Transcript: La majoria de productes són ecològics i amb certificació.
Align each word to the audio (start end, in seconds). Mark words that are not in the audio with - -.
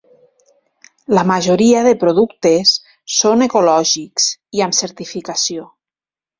La 1.17 1.23
majoria 1.31 1.83
de 1.89 1.91
productes 2.05 2.73
són 3.19 3.47
ecològics 3.49 4.29
i 4.61 4.67
amb 4.71 4.81
certificació. 4.81 5.71